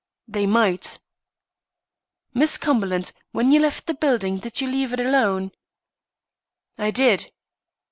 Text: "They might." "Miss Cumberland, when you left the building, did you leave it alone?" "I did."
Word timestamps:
"They 0.27 0.47
might." 0.47 0.97
"Miss 2.33 2.57
Cumberland, 2.57 3.11
when 3.33 3.51
you 3.51 3.59
left 3.59 3.85
the 3.85 3.93
building, 3.93 4.39
did 4.39 4.59
you 4.59 4.67
leave 4.67 4.93
it 4.93 4.99
alone?" 4.99 5.51
"I 6.75 6.89
did." 6.89 7.31